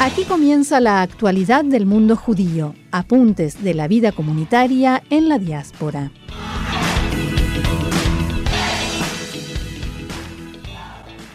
Aquí 0.00 0.22
comienza 0.24 0.78
la 0.78 1.02
actualidad 1.02 1.64
del 1.64 1.84
mundo 1.84 2.14
judío, 2.14 2.76
apuntes 2.92 3.64
de 3.64 3.74
la 3.74 3.88
vida 3.88 4.12
comunitaria 4.12 5.02
en 5.10 5.28
la 5.28 5.40
diáspora. 5.40 6.12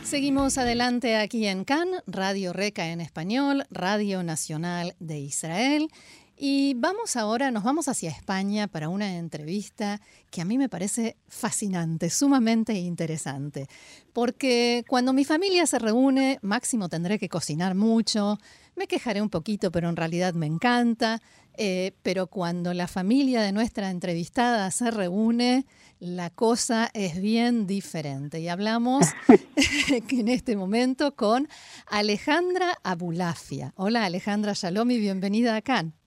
Seguimos 0.01 0.57
adelante 0.57 1.17
aquí 1.17 1.45
en 1.45 1.65
Cannes, 1.65 2.03
Radio 2.07 2.53
Reca 2.53 2.87
en 2.87 3.01
español, 3.01 3.65
Radio 3.69 4.23
Nacional 4.23 4.95
de 4.99 5.19
Israel. 5.19 5.89
Y 6.35 6.73
vamos 6.75 7.15
ahora, 7.15 7.51
nos 7.51 7.63
vamos 7.63 7.87
hacia 7.87 8.09
España 8.09 8.67
para 8.67 8.89
una 8.89 9.17
entrevista 9.17 10.01
que 10.31 10.41
a 10.41 10.45
mí 10.45 10.57
me 10.57 10.67
parece 10.67 11.15
fascinante, 11.27 12.09
sumamente 12.09 12.73
interesante. 12.73 13.67
Porque 14.13 14.83
cuando 14.87 15.13
mi 15.13 15.25
familia 15.25 15.67
se 15.67 15.77
reúne, 15.77 16.39
máximo 16.41 16.89
tendré 16.89 17.19
que 17.19 17.29
cocinar 17.29 17.75
mucho, 17.75 18.39
me 18.75 18.87
quejaré 18.87 19.21
un 19.21 19.29
poquito, 19.29 19.71
pero 19.71 19.89
en 19.89 19.95
realidad 19.95 20.33
me 20.33 20.47
encanta. 20.47 21.21
Eh, 21.55 21.93
pero 22.01 22.25
cuando 22.25 22.73
la 22.73 22.87
familia 22.87 23.43
de 23.43 23.51
nuestra 23.51 23.91
entrevistada 23.91 24.71
se 24.71 24.89
reúne, 24.89 25.67
la 25.99 26.31
cosa 26.31 26.89
es 26.95 27.21
bien 27.21 27.67
diferente. 27.67 28.39
Y 28.39 28.47
hablamos 28.47 29.05
en 30.09 30.27
este 30.27 30.55
momento 30.55 31.15
con 31.15 31.47
Alejandra 31.85 32.79
Abulafia. 32.83 33.73
Hola 33.75 34.05
Alejandra 34.05 34.53
Shalom 34.53 34.89
y 34.89 34.99
bienvenida 34.99 35.55
a 35.55 35.61
Cannes. 35.61 36.02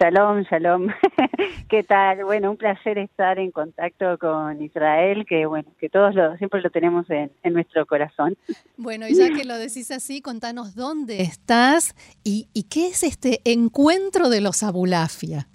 Shalom, 0.00 0.44
shalom. 0.44 0.88
¿Qué 1.68 1.82
tal? 1.82 2.24
Bueno, 2.24 2.52
un 2.52 2.56
placer 2.56 2.96
estar 2.96 3.38
en 3.38 3.50
contacto 3.50 4.16
con 4.16 4.62
Israel, 4.62 5.26
que 5.28 5.44
bueno, 5.44 5.68
que 5.78 5.90
todos 5.90 6.14
lo, 6.14 6.38
siempre 6.38 6.62
lo 6.62 6.70
tenemos 6.70 7.04
en, 7.10 7.30
nuestro 7.52 7.84
corazón. 7.84 8.34
Bueno, 8.78 9.06
y 9.06 9.14
ya 9.14 9.28
que 9.28 9.44
lo 9.44 9.58
decís 9.58 9.90
así, 9.90 10.22
contanos 10.22 10.74
dónde 10.74 11.20
estás 11.20 11.94
y, 12.24 12.48
qué 12.70 12.86
es 12.86 13.02
este 13.02 13.40
encuentro 13.44 14.30
de 14.30 14.40
los 14.40 14.62
Abulafia. 14.62 15.48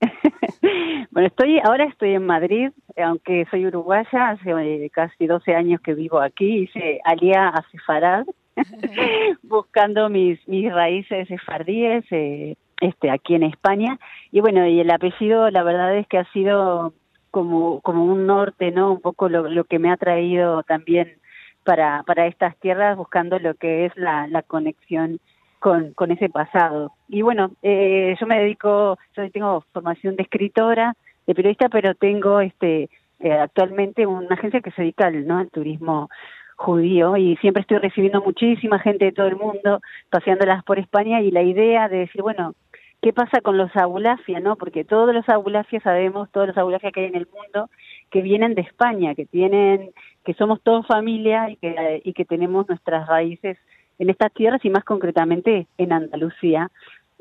bueno, 1.10 1.28
estoy 1.28 1.58
ahora 1.62 1.84
estoy 1.84 2.14
en 2.14 2.24
Madrid, 2.24 2.70
aunque 2.96 3.46
soy 3.50 3.66
uruguaya, 3.66 4.30
hace 4.30 4.50
eh, 4.50 4.88
casi 4.94 5.26
12 5.26 5.54
años 5.54 5.82
que 5.82 5.92
vivo 5.92 6.20
aquí, 6.20 6.62
hice 6.62 7.00
alía 7.04 7.48
a 7.48 7.62
Sefarad, 7.70 8.24
buscando 9.42 10.08
mis, 10.08 10.38
mis 10.48 10.72
raíces 10.72 11.28
sefardíes, 11.28 12.06
eh, 12.12 12.56
este, 12.80 13.10
aquí 13.10 13.34
en 13.34 13.44
España. 13.44 13.98
Y 14.32 14.40
bueno, 14.40 14.66
y 14.66 14.80
el 14.80 14.90
apellido, 14.90 15.50
la 15.50 15.62
verdad 15.62 15.96
es 15.96 16.06
que 16.06 16.18
ha 16.18 16.30
sido 16.32 16.92
como, 17.30 17.80
como 17.80 18.04
un 18.04 18.26
norte, 18.26 18.70
¿no? 18.70 18.92
Un 18.92 19.00
poco 19.00 19.28
lo, 19.28 19.64
que 19.64 19.78
me 19.78 19.90
ha 19.90 19.96
traído 19.96 20.62
también 20.62 21.18
para, 21.64 22.02
para 22.04 22.26
estas 22.26 22.56
tierras, 22.58 22.96
buscando 22.96 23.38
lo 23.38 23.54
que 23.54 23.86
es 23.86 23.96
la, 23.96 24.26
la 24.28 24.42
conexión 24.42 25.18
con, 25.58 25.94
con 25.94 26.10
ese 26.10 26.28
pasado. 26.28 26.92
Y 27.08 27.22
bueno, 27.22 27.50
eh, 27.62 28.14
yo 28.20 28.26
me 28.26 28.38
dedico, 28.38 28.98
yo 29.16 29.30
tengo 29.30 29.64
formación 29.72 30.16
de 30.16 30.24
escritora, 30.24 30.94
de 31.26 31.34
periodista, 31.34 31.68
pero 31.68 31.94
tengo 31.94 32.40
este 32.40 32.90
eh, 33.20 33.32
actualmente 33.32 34.06
una 34.06 34.34
agencia 34.34 34.60
que 34.60 34.70
se 34.72 34.82
dedica 34.82 35.06
al, 35.06 35.26
¿no? 35.26 35.38
al 35.38 35.50
turismo 35.50 36.10
judío 36.56 37.16
y 37.16 37.36
siempre 37.36 37.62
estoy 37.62 37.78
recibiendo 37.78 38.22
muchísima 38.22 38.78
gente 38.78 39.06
de 39.06 39.12
todo 39.12 39.26
el 39.26 39.36
mundo 39.36 39.80
paseándolas 40.10 40.62
por 40.64 40.78
España 40.78 41.20
y 41.20 41.30
la 41.30 41.42
idea 41.42 41.88
de 41.88 41.98
decir, 41.98 42.22
bueno, 42.22 42.54
¿qué 43.04 43.12
pasa 43.12 43.42
con 43.42 43.58
los 43.58 43.70
abulafia, 43.76 44.40
no? 44.40 44.56
Porque 44.56 44.82
todos 44.82 45.14
los 45.14 45.28
abulafia 45.28 45.78
sabemos, 45.80 46.30
todos 46.32 46.46
los 46.46 46.56
abulafia 46.56 46.90
que 46.90 47.00
hay 47.00 47.06
en 47.08 47.16
el 47.16 47.28
mundo 47.30 47.68
que 48.10 48.22
vienen 48.22 48.54
de 48.54 48.62
España, 48.62 49.14
que 49.14 49.26
tienen 49.26 49.90
que 50.24 50.32
somos 50.32 50.62
todos 50.62 50.86
familia 50.86 51.50
y 51.50 51.56
que 51.56 52.00
y 52.02 52.14
que 52.14 52.24
tenemos 52.24 52.66
nuestras 52.66 53.06
raíces 53.06 53.58
en 53.98 54.08
estas 54.08 54.32
tierras 54.32 54.64
y 54.64 54.70
más 54.70 54.84
concretamente 54.84 55.66
en 55.76 55.92
Andalucía. 55.92 56.70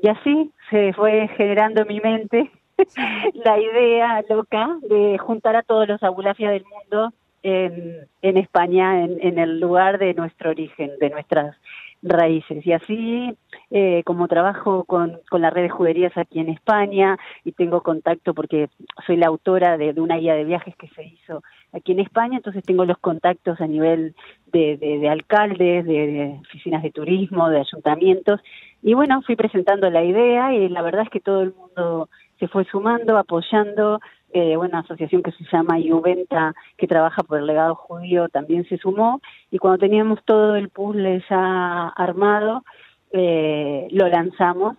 Y 0.02 0.08
así 0.08 0.52
se 0.70 0.94
fue 0.94 1.28
generando 1.36 1.82
en 1.82 1.88
mi 1.90 2.00
mente 2.00 2.50
la 3.44 3.60
idea 3.60 4.24
loca 4.30 4.78
de 4.84 5.18
juntar 5.18 5.58
a 5.58 5.64
todos 5.64 5.86
los 5.90 6.02
abulafia 6.02 6.50
del 6.50 6.64
mundo 6.64 7.12
en, 7.44 8.38
España, 8.38 9.04
en, 9.04 9.38
el 9.38 9.60
lugar 9.60 10.00
de 10.00 10.14
nuestro 10.14 10.52
origen, 10.52 10.92
de 11.00 11.10
nuestras 11.10 11.56
raíces. 12.02 12.66
Y 12.66 12.72
así, 12.72 13.38
eh, 13.70 14.02
como 14.06 14.28
trabajo 14.28 14.84
con, 14.86 15.20
con 15.30 15.42
la 15.42 15.50
red 15.50 15.64
de 15.64 15.70
juderías 15.70 16.18
aquí 16.18 16.40
en 16.40 16.50
España 16.50 17.18
y 17.44 17.52
tengo 17.52 17.82
contacto 17.82 18.34
porque 18.34 18.70
soy 19.06 19.18
la 19.18 19.28
autora 19.28 19.78
de, 19.78 19.94
de, 19.94 20.02
una 20.02 20.18
guía 20.18 20.36
de 20.36 20.44
viajes 20.44 20.76
que 20.76 20.88
se 20.90 21.04
hizo 21.04 21.44
aquí 21.74 21.92
en 21.92 22.00
España, 22.00 22.38
entonces 22.38 22.64
tengo 22.64 22.86
los 22.86 22.98
contactos 23.00 23.60
a 23.60 23.68
nivel 23.68 24.16
de, 24.52 24.78
de 24.78 25.10
alcaldes, 25.10 25.86
de, 25.86 26.40
oficinas 26.42 26.84
de 26.84 26.92
turismo, 26.92 27.50
de 27.50 27.60
ayuntamientos. 27.60 28.40
Y 28.82 28.94
bueno, 28.94 29.22
fui 29.24 29.36
presentando 29.36 29.90
la 29.90 30.04
idea 30.04 30.54
y 30.54 30.70
la 30.70 30.82
verdad 30.82 31.04
es 31.04 31.10
que 31.10 31.20
todo 31.20 31.42
el 31.42 31.54
mundo 31.54 32.10
se 32.40 32.48
fue 32.48 32.66
sumando, 32.66 33.18
apoyando, 33.18 34.00
eh, 34.34 34.58
una 34.58 34.80
asociación 34.80 35.24
que 35.24 35.32
se 35.32 35.44
llama 35.52 35.78
Juventa, 35.80 36.54
que 36.78 36.88
trabaja 36.88 37.24
por 37.24 37.40
el 37.40 37.46
legado 37.46 37.76
judío, 37.76 38.30
también 38.30 38.68
se 38.68 38.78
sumó, 38.78 39.22
y 39.52 39.60
cuando 39.60 39.78
teníamos 39.78 40.24
todo 40.26 40.56
el 40.56 40.70
puzzle 40.70 41.24
ya 41.30 41.88
armado, 41.90 42.64
eh, 43.12 43.88
lo 43.92 44.08
lanzamos. 44.08 44.78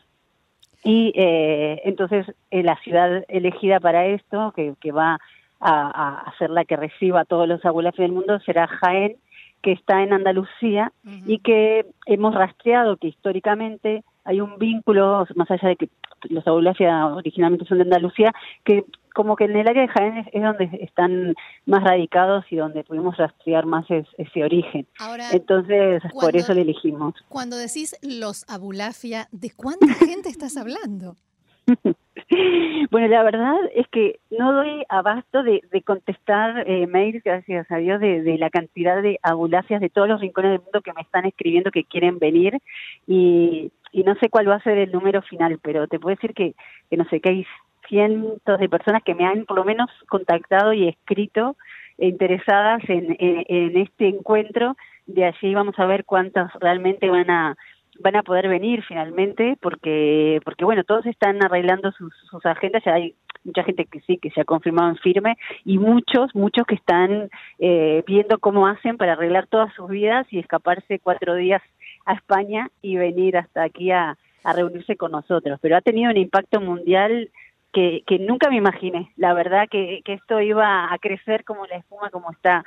Y 0.82 1.12
eh, 1.14 1.80
entonces 1.84 2.26
la 2.50 2.76
ciudad 2.82 3.24
elegida 3.28 3.80
para 3.80 4.06
esto, 4.06 4.52
que, 4.54 4.74
que 4.80 4.92
va 4.92 5.18
a, 5.60 6.28
a, 6.28 6.38
ser 6.38 6.50
la 6.50 6.64
que 6.66 6.76
reciba 6.76 7.20
a 7.20 7.24
todos 7.24 7.48
los 7.48 7.64
abuelos 7.64 7.94
del 7.94 8.12
mundo, 8.12 8.38
será 8.40 8.66
Jaén, 8.66 9.16
que 9.62 9.72
está 9.72 10.02
en 10.02 10.12
Andalucía 10.12 10.92
y 11.26 11.38
que 11.38 11.86
hemos 12.04 12.34
rastreado 12.34 12.98
que 12.98 13.08
históricamente 13.08 14.04
hay 14.24 14.42
un 14.42 14.58
vínculo, 14.58 15.26
más 15.36 15.50
allá 15.50 15.68
de 15.68 15.76
que 15.76 15.88
los 16.28 16.46
Aulafia 16.46 17.06
originalmente 17.06 17.64
son 17.64 17.78
de 17.78 17.84
Andalucía, 17.84 18.32
que 18.64 18.84
como 19.14 19.36
que 19.36 19.44
en 19.44 19.56
el 19.56 19.66
área 19.66 19.82
de 19.82 19.88
Jaén 19.88 20.28
es, 20.32 20.42
donde 20.42 20.68
están 20.82 21.34
más 21.64 21.82
radicados 21.82 22.44
y 22.50 22.56
donde 22.56 22.84
pudimos 22.84 23.16
rastrear 23.16 23.64
más 23.64 23.86
ese 23.88 24.44
origen. 24.44 24.86
Entonces, 25.32 26.02
por 26.12 26.36
eso 26.36 26.52
le 26.52 26.62
elegimos. 26.62 27.14
Cuando 27.28 27.56
decís 27.56 27.96
los 28.02 28.44
Abulafia, 28.48 29.28
¿de 29.32 29.50
cuánta 29.50 29.86
gente 30.06 30.28
estás 30.28 30.56
hablando? 30.56 31.16
bueno, 32.90 33.08
la 33.08 33.22
verdad 33.22 33.56
es 33.74 33.88
que 33.88 34.20
no 34.30 34.52
doy 34.52 34.84
abasto 34.90 35.42
de, 35.42 35.62
de 35.72 35.82
contestar 35.82 36.68
eh, 36.68 36.86
mails, 36.86 37.22
gracias 37.24 37.70
a 37.70 37.76
Dios, 37.76 38.00
de, 38.00 38.22
de, 38.22 38.36
la 38.36 38.50
cantidad 38.50 39.00
de 39.00 39.18
abulafias 39.22 39.80
de 39.80 39.88
todos 39.88 40.08
los 40.08 40.20
rincones 40.20 40.50
del 40.50 40.60
mundo 40.60 40.82
que 40.82 40.92
me 40.92 41.00
están 41.00 41.24
escribiendo 41.24 41.70
que 41.70 41.84
quieren 41.84 42.18
venir 42.18 42.60
y 43.06 43.72
y 43.94 44.02
no 44.02 44.16
sé 44.16 44.28
cuál 44.28 44.48
va 44.48 44.56
a 44.56 44.62
ser 44.62 44.76
el 44.76 44.90
número 44.90 45.22
final, 45.22 45.60
pero 45.62 45.86
te 45.86 46.00
puedo 46.00 46.16
decir 46.16 46.34
que, 46.34 46.56
que 46.90 46.96
no 46.96 47.04
sé, 47.08 47.20
que 47.20 47.28
hay 47.28 47.46
cientos 47.88 48.58
de 48.58 48.68
personas 48.68 49.02
que 49.02 49.14
me 49.14 49.26
han 49.26 49.44
por 49.44 49.56
lo 49.56 49.64
menos 49.64 49.90
contactado 50.08 50.72
y 50.72 50.88
escrito 50.88 51.56
e 51.98 52.08
interesadas 52.08 52.82
en, 52.88 53.16
en, 53.18 53.76
este 53.76 54.08
encuentro. 54.08 54.76
De 55.06 55.24
allí 55.24 55.54
vamos 55.54 55.78
a 55.78 55.86
ver 55.86 56.04
cuántas 56.04 56.52
realmente 56.54 57.08
van 57.08 57.30
a 57.30 57.56
van 58.00 58.16
a 58.16 58.24
poder 58.24 58.48
venir 58.48 58.82
finalmente 58.82 59.56
porque 59.60 60.40
porque 60.44 60.64
bueno 60.64 60.82
todos 60.82 61.06
están 61.06 61.44
arreglando 61.44 61.92
sus, 61.92 62.12
sus 62.28 62.44
agendas 62.44 62.82
ya 62.84 62.94
hay 62.94 63.14
mucha 63.44 63.62
gente 63.62 63.84
que 63.84 64.00
sí 64.00 64.18
que 64.18 64.30
se 64.30 64.40
ha 64.40 64.44
confirmado 64.44 64.88
en 64.88 64.96
firme 64.96 65.36
y 65.64 65.78
muchos 65.78 66.34
muchos 66.34 66.66
que 66.66 66.74
están 66.74 67.30
eh, 67.60 68.02
viendo 68.04 68.40
cómo 68.40 68.66
hacen 68.66 68.96
para 68.96 69.12
arreglar 69.12 69.46
todas 69.46 69.72
sus 69.74 69.88
vidas 69.88 70.26
y 70.32 70.40
escaparse 70.40 70.98
cuatro 70.98 71.36
días 71.36 71.62
a 72.04 72.14
España 72.14 72.68
y 72.82 72.96
venir 72.96 73.36
hasta 73.36 73.62
aquí 73.62 73.92
a, 73.92 74.16
a 74.44 74.52
reunirse 74.52 74.96
con 74.96 75.12
nosotros. 75.12 75.58
Pero 75.60 75.76
ha 75.76 75.80
tenido 75.80 76.10
un 76.10 76.16
impacto 76.16 76.60
mundial 76.60 77.30
que, 77.74 78.04
que 78.06 78.18
nunca 78.18 78.48
me 78.48 78.56
imaginé. 78.56 79.10
La 79.16 79.34
verdad 79.34 79.68
que, 79.70 80.00
que 80.04 80.14
esto 80.14 80.40
iba 80.40 80.90
a 80.90 80.98
crecer 80.98 81.44
como 81.44 81.66
la 81.66 81.76
espuma, 81.76 82.08
como 82.08 82.30
está, 82.30 82.64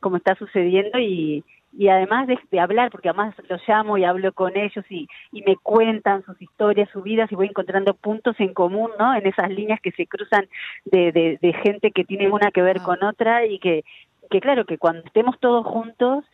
como 0.00 0.16
está 0.16 0.36
sucediendo 0.36 0.98
y, 0.98 1.44
y 1.76 1.88
además 1.88 2.28
de, 2.28 2.38
de, 2.50 2.60
hablar, 2.60 2.90
porque 2.90 3.08
además 3.08 3.34
los 3.48 3.60
llamo 3.66 3.98
y 3.98 4.04
hablo 4.04 4.32
con 4.32 4.56
ellos 4.56 4.84
y, 4.88 5.08
y 5.32 5.42
me 5.42 5.56
cuentan 5.56 6.24
sus 6.24 6.40
historias, 6.40 6.88
sus 6.90 7.02
vidas 7.02 7.30
y 7.32 7.34
voy 7.34 7.48
encontrando 7.48 7.94
puntos 7.94 8.36
en 8.38 8.54
común, 8.54 8.90
¿no? 8.98 9.14
En 9.14 9.26
esas 9.26 9.50
líneas 9.50 9.80
que 9.80 9.90
se 9.90 10.06
cruzan 10.06 10.46
de, 10.84 11.10
de, 11.10 11.38
de 11.42 11.52
gente 11.52 11.90
que 11.90 12.04
tiene 12.04 12.30
una 12.30 12.52
que 12.52 12.62
ver 12.62 12.80
con 12.80 13.02
otra 13.02 13.44
y 13.44 13.58
que, 13.58 13.84
que 14.30 14.40
claro, 14.40 14.64
que 14.64 14.78
cuando 14.78 15.02
estemos 15.04 15.38
todos 15.40 15.66
juntos 15.66 16.24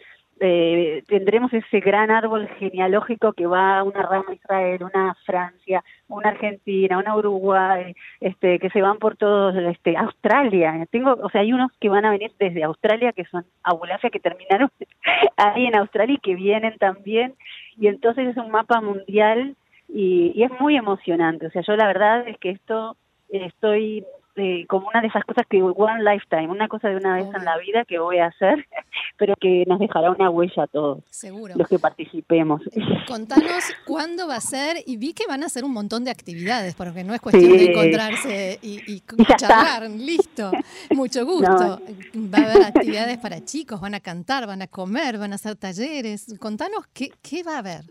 eh, 0.42 1.04
tendremos 1.06 1.52
ese 1.52 1.80
gran 1.80 2.10
árbol 2.10 2.48
genealógico 2.58 3.34
que 3.34 3.46
va 3.46 3.78
a 3.78 3.84
una 3.84 4.02
rama 4.02 4.32
Israel, 4.32 4.82
una 4.82 5.14
Francia, 5.26 5.84
una 6.08 6.30
Argentina, 6.30 6.98
una 6.98 7.14
Uruguay, 7.14 7.94
este, 8.20 8.58
que 8.58 8.70
se 8.70 8.80
van 8.80 8.98
por 8.98 9.16
todos, 9.16 9.54
este, 9.54 9.96
Australia. 9.98 10.86
Tengo, 10.90 11.12
o 11.22 11.28
sea, 11.28 11.42
hay 11.42 11.52
unos 11.52 11.70
que 11.78 11.90
van 11.90 12.06
a 12.06 12.10
venir 12.10 12.32
desde 12.38 12.64
Australia 12.64 13.12
que 13.12 13.26
son 13.26 13.44
Abulafia 13.62 14.08
que 14.08 14.18
terminaron 14.18 14.70
ahí 15.36 15.66
en 15.66 15.76
Australia 15.76 16.14
y 16.14 16.20
que 16.20 16.34
vienen 16.34 16.76
también. 16.78 17.34
Y 17.78 17.88
entonces 17.88 18.28
es 18.28 18.36
un 18.38 18.50
mapa 18.50 18.80
mundial 18.80 19.56
y, 19.88 20.32
y 20.34 20.42
es 20.42 20.50
muy 20.58 20.76
emocionante. 20.76 21.46
O 21.46 21.50
sea, 21.50 21.62
yo 21.62 21.76
la 21.76 21.86
verdad 21.86 22.26
es 22.26 22.38
que 22.38 22.50
esto 22.50 22.96
estoy 23.28 24.04
eh, 24.40 24.66
como 24.68 24.88
una 24.88 25.00
de 25.00 25.08
esas 25.08 25.24
cosas 25.24 25.46
que 25.48 25.62
one 25.62 26.02
lifetime, 26.02 26.48
una 26.48 26.68
cosa 26.68 26.88
de 26.88 26.96
una 26.96 27.16
vez 27.16 27.26
en 27.34 27.44
la 27.44 27.58
vida 27.58 27.84
que 27.84 27.98
voy 27.98 28.18
a 28.18 28.26
hacer, 28.26 28.66
pero 29.18 29.34
que 29.40 29.64
nos 29.66 29.78
dejará 29.78 30.10
una 30.10 30.30
huella 30.30 30.64
a 30.64 30.66
todos. 30.66 31.04
Seguro. 31.10 31.54
Los 31.56 31.68
que 31.68 31.78
participemos. 31.78 32.62
Contanos 33.06 33.64
cuándo 33.86 34.26
va 34.26 34.36
a 34.36 34.40
ser 34.40 34.78
y 34.86 34.96
vi 34.96 35.12
que 35.12 35.26
van 35.28 35.42
a 35.42 35.46
hacer 35.46 35.64
un 35.64 35.72
montón 35.72 36.04
de 36.04 36.10
actividades, 36.10 36.74
porque 36.74 37.04
no 37.04 37.14
es 37.14 37.20
cuestión 37.20 37.52
de 37.52 37.70
encontrarse 37.70 38.58
y, 38.62 38.80
y, 38.92 39.00
charlar, 39.36 39.90
listo. 39.90 40.50
Mucho 40.90 41.24
gusto. 41.24 41.80
Va 42.16 42.38
a 42.38 42.50
haber 42.50 42.62
actividades 42.64 43.18
para 43.18 43.44
chicos, 43.44 43.80
van 43.80 43.94
a 43.94 44.00
cantar, 44.00 44.46
van 44.46 44.62
a 44.62 44.66
comer, 44.66 45.18
van 45.18 45.32
a 45.32 45.34
hacer 45.36 45.56
talleres. 45.56 46.36
Contanos 46.40 46.86
qué, 46.92 47.10
qué 47.22 47.42
va 47.42 47.56
a 47.56 47.58
haber. 47.58 47.84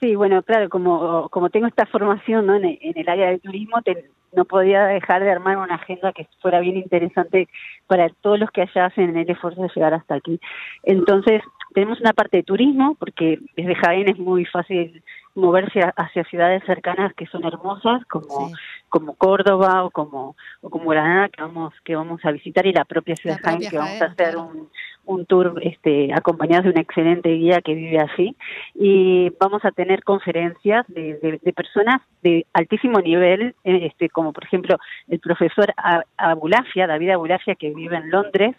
Sí, 0.00 0.14
bueno, 0.14 0.42
claro, 0.42 0.68
como, 0.68 1.28
como 1.30 1.50
tengo 1.50 1.66
esta 1.66 1.84
formación 1.86 2.46
¿no? 2.46 2.54
en, 2.54 2.64
en 2.66 2.96
el 2.96 3.08
área 3.08 3.30
del 3.30 3.40
turismo, 3.40 3.82
te, 3.82 4.08
no 4.32 4.44
podía 4.44 4.84
dejar 4.86 5.22
de 5.22 5.30
armar 5.30 5.58
una 5.58 5.76
agenda 5.76 6.12
que 6.12 6.28
fuera 6.40 6.60
bien 6.60 6.76
interesante 6.76 7.48
para 7.86 8.08
todos 8.20 8.38
los 8.38 8.50
que 8.50 8.62
allá 8.62 8.86
hacen 8.86 9.16
el 9.16 9.30
esfuerzo 9.30 9.62
de 9.62 9.70
llegar 9.74 9.94
hasta 9.94 10.14
aquí. 10.14 10.40
Entonces, 10.82 11.42
tenemos 11.74 12.00
una 12.00 12.12
parte 12.12 12.38
de 12.38 12.42
turismo, 12.42 12.96
porque 12.98 13.38
desde 13.56 13.74
Jaén 13.74 14.08
es 14.08 14.18
muy 14.18 14.44
fácil 14.44 15.02
moverse 15.34 15.80
hacia 15.96 16.24
ciudades 16.24 16.62
cercanas 16.64 17.14
que 17.14 17.26
son 17.26 17.44
hermosas, 17.44 18.04
como, 18.06 18.50
como 18.88 19.14
Córdoba 19.14 19.84
o 19.84 19.90
como, 19.90 20.36
o 20.60 20.70
como 20.70 20.90
Granada, 20.90 21.28
que 21.28 21.42
vamos, 21.42 21.74
que 21.84 21.94
vamos 21.94 22.24
a 22.24 22.32
visitar, 22.32 22.66
y 22.66 22.72
la 22.72 22.84
propia 22.84 23.16
ciudad 23.16 23.36
de 23.36 23.42
Jaén, 23.42 23.70
que 23.70 23.78
vamos 23.78 24.02
a 24.02 24.06
hacer 24.06 24.36
un, 24.36 24.68
un 25.08 25.26
tour 25.26 25.58
este, 25.62 26.12
acompañado 26.12 26.64
de 26.64 26.70
una 26.70 26.80
excelente 26.82 27.30
guía 27.30 27.60
que 27.62 27.74
vive 27.74 27.98
así. 27.98 28.36
Y 28.74 29.30
vamos 29.40 29.64
a 29.64 29.70
tener 29.70 30.04
conferencias 30.04 30.86
de, 30.88 31.38
de, 31.42 31.52
personas 31.52 32.02
de 32.22 32.46
altísimo 32.52 33.00
nivel, 33.00 33.54
eh, 33.64 33.86
este, 33.86 34.08
como 34.10 34.32
por 34.32 34.44
ejemplo 34.44 34.76
el 35.08 35.18
profesor 35.18 35.72
Abulafia, 36.16 36.86
David 36.86 37.10
Abulafia, 37.10 37.54
que 37.54 37.70
vive 37.70 37.96
en 37.96 38.10
Londres, 38.10 38.54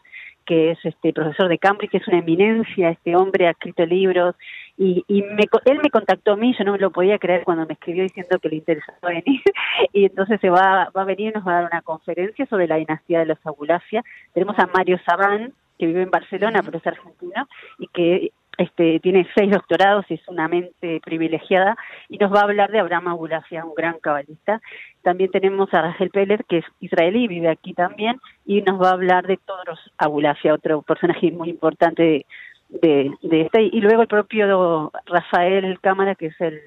que 0.45 0.71
es 0.71 0.79
este 0.83 1.13
profesor 1.13 1.47
de 1.47 1.59
Cambridge, 1.59 1.91
que 1.91 1.97
es 1.97 2.07
una 2.07 2.17
eminencia, 2.17 2.89
este 2.89 3.15
hombre 3.15 3.45
ha 3.45 3.51
escrito 3.51 3.85
libros 3.85 4.35
y, 4.77 5.05
y 5.07 5.21
me, 5.21 5.45
él 5.65 5.79
me 5.83 5.91
contactó 5.91 6.31
a 6.33 6.37
mí, 6.37 6.55
yo 6.57 6.65
no 6.65 6.71
me 6.71 6.79
lo 6.79 6.89
podía 6.89 7.19
creer 7.19 7.43
cuando 7.43 7.67
me 7.67 7.73
escribió 7.73 8.01
diciendo 8.01 8.39
que 8.39 8.49
le 8.49 8.55
interesaba 8.55 9.09
venir. 9.09 9.41
Y 9.93 10.05
entonces 10.05 10.41
se 10.41 10.49
va, 10.49 10.89
va 10.95 11.01
a 11.01 11.05
venir 11.05 11.29
y 11.29 11.31
nos 11.33 11.47
va 11.47 11.51
a 11.51 11.61
dar 11.61 11.69
una 11.71 11.81
conferencia 11.81 12.45
sobre 12.47 12.67
la 12.67 12.77
dinastía 12.77 13.19
de 13.19 13.27
los 13.27 13.37
Abulafia. 13.45 14.03
Tenemos 14.33 14.57
a 14.57 14.67
Mario 14.67 14.99
Sabán, 15.05 15.53
que 15.79 15.87
vive 15.87 16.03
en 16.03 16.11
Barcelona, 16.11 16.61
pero 16.63 16.77
es 16.77 16.85
argentino, 16.85 17.47
y 17.79 17.87
que 17.87 18.31
este, 18.59 18.99
tiene 18.99 19.25
seis 19.33 19.49
doctorados 19.49 20.05
y 20.09 20.15
es 20.15 20.27
una 20.27 20.49
mente 20.49 20.99
privilegiada, 21.03 21.77
y 22.09 22.17
nos 22.17 22.31
va 22.33 22.41
a 22.41 22.43
hablar 22.43 22.69
de 22.71 22.79
Abraham 22.79 23.07
Abulafia, 23.07 23.63
un 23.63 23.73
gran 23.73 23.97
cabalista. 23.99 24.61
También 25.01 25.31
tenemos 25.31 25.73
a 25.73 25.81
Rachel 25.81 26.09
Peller, 26.09 26.43
que 26.43 26.57
es 26.57 26.65
israelí, 26.81 27.27
vive 27.29 27.47
aquí 27.47 27.73
también, 27.73 28.19
y 28.45 28.61
nos 28.61 28.81
va 28.81 28.89
a 28.89 28.93
hablar 28.93 29.25
de 29.25 29.37
todos 29.37 29.65
los 29.65 29.79
Abulafia, 29.97 30.53
otro 30.53 30.81
personaje 30.81 31.31
muy 31.31 31.49
importante 31.49 32.25
de, 32.67 33.11
de, 33.21 33.41
este. 33.41 33.63
Y 33.63 33.79
luego 33.79 34.01
el 34.01 34.07
propio 34.09 34.91
Rafael 35.05 35.79
Cámara, 35.79 36.15
que 36.15 36.27
es 36.27 36.41
el, 36.41 36.59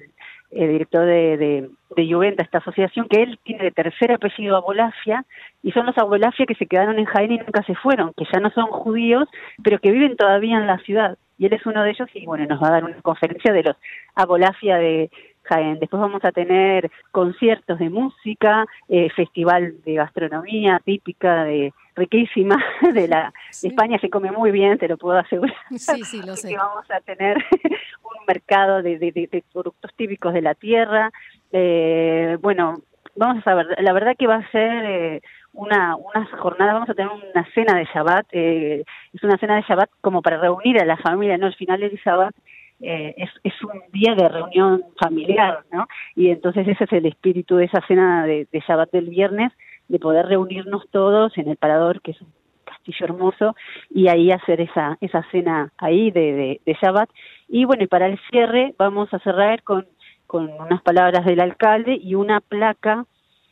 el 0.55 0.71
director 0.71 1.05
de, 1.05 1.37
de, 1.37 1.69
de 1.95 2.13
Juventa, 2.13 2.43
esta 2.43 2.59
asociación, 2.59 3.07
que 3.07 3.23
él 3.23 3.39
tiene 3.43 3.65
de 3.65 3.71
tercer 3.71 4.11
apellido 4.11 4.57
Abolafia, 4.57 5.25
y 5.61 5.71
son 5.71 5.85
los 5.85 5.97
Abolafia 5.97 6.45
que 6.45 6.55
se 6.55 6.65
quedaron 6.65 6.99
en 6.99 7.05
Jaén 7.05 7.31
y 7.31 7.37
nunca 7.37 7.63
se 7.63 7.75
fueron, 7.75 8.13
que 8.13 8.25
ya 8.31 8.39
no 8.39 8.49
son 8.51 8.67
judíos, 8.67 9.27
pero 9.63 9.79
que 9.79 9.91
viven 9.91 10.15
todavía 10.15 10.57
en 10.57 10.67
la 10.67 10.77
ciudad. 10.79 11.17
Y 11.37 11.47
él 11.47 11.53
es 11.53 11.65
uno 11.65 11.83
de 11.83 11.91
ellos 11.91 12.09
y 12.13 12.25
bueno, 12.25 12.45
nos 12.45 12.61
va 12.61 12.67
a 12.67 12.71
dar 12.71 12.83
una 12.83 13.01
conferencia 13.01 13.51
de 13.51 13.63
los 13.63 13.75
Abolafia 14.15 14.77
de 14.77 15.09
Jaén. 15.43 15.79
Después 15.79 16.01
vamos 16.01 16.23
a 16.23 16.31
tener 16.31 16.89
conciertos 17.11 17.79
de 17.79 17.89
música, 17.89 18.65
eh, 18.89 19.09
festival 19.09 19.75
de 19.83 19.95
gastronomía 19.95 20.81
típica 20.83 21.43
de 21.43 21.73
riquísima 21.95 22.57
de 22.93 23.07
la 23.07 23.33
España 23.51 23.99
se 23.99 24.09
come 24.09 24.31
muy 24.31 24.51
bien, 24.51 24.77
te 24.77 24.87
lo 24.87 24.97
puedo 24.97 25.17
asegurar. 25.17 25.55
Sí, 25.71 26.03
sí, 26.03 26.21
lo 26.25 26.35
sé. 26.35 26.49
Que 26.49 26.57
vamos 26.57 26.89
a 26.89 26.99
tener 27.01 27.37
un 28.03 28.25
mercado 28.27 28.81
de, 28.81 28.97
de, 28.97 29.11
de, 29.11 29.43
productos 29.51 29.93
típicos 29.95 30.33
de 30.33 30.41
la 30.41 30.55
tierra. 30.55 31.11
Eh, 31.51 32.37
bueno, 32.41 32.81
vamos 33.15 33.45
a 33.45 33.53
ver, 33.55 33.67
la 33.79 33.93
verdad 33.93 34.15
que 34.17 34.27
va 34.27 34.35
a 34.35 34.51
ser 34.51 34.85
eh, 34.85 35.21
una, 35.53 35.95
una 35.95 36.25
jornada, 36.37 36.73
vamos 36.73 36.89
a 36.89 36.95
tener 36.95 37.11
una 37.11 37.47
cena 37.53 37.77
de 37.77 37.85
Shabbat, 37.85 38.25
eh, 38.31 38.83
es 39.13 39.23
una 39.23 39.37
cena 39.37 39.55
de 39.55 39.61
Shabbat 39.61 39.89
como 40.01 40.21
para 40.21 40.37
reunir 40.37 40.79
a 40.79 40.85
la 40.85 40.97
familia, 40.97 41.37
¿no? 41.37 41.47
El 41.47 41.55
final 41.55 41.79
del 41.79 41.99
Shabbat 42.03 42.33
eh, 42.79 43.13
es, 43.17 43.29
es 43.43 43.53
un 43.63 43.81
día 43.91 44.15
de 44.15 44.27
reunión 44.27 44.83
familiar, 44.99 45.63
¿no? 45.71 45.87
Y 46.15 46.29
entonces 46.29 46.67
ese 46.67 46.83
es 46.83 46.93
el 46.93 47.05
espíritu 47.05 47.55
de 47.55 47.65
esa 47.65 47.81
cena 47.87 48.25
de, 48.25 48.47
de 48.51 48.59
Shabbat 48.59 48.91
del 48.91 49.09
viernes, 49.09 49.51
de 49.87 49.99
poder 49.99 50.25
reunirnos 50.25 50.83
todos 50.91 51.37
en 51.37 51.49
el 51.49 51.57
parador, 51.57 52.01
que 52.01 52.11
es 52.11 52.21
un 52.21 52.33
castillo 52.65 53.05
hermoso, 53.05 53.55
y 53.89 54.07
ahí 54.07 54.31
hacer 54.31 54.61
esa, 54.61 54.97
esa 55.01 55.23
cena 55.31 55.71
ahí 55.77 56.11
de, 56.11 56.59
de, 56.65 56.73
Shabbat. 56.81 57.09
Y 57.47 57.65
bueno, 57.65 57.83
y 57.83 57.87
para 57.87 58.07
el 58.07 58.19
cierre 58.29 58.73
vamos 58.77 59.13
a 59.13 59.19
cerrar 59.19 59.63
con, 59.63 59.85
con 60.27 60.49
unas 60.49 60.81
palabras 60.81 61.25
del 61.25 61.41
alcalde 61.41 61.97
y 62.01 62.15
una 62.15 62.41
placa 62.41 63.05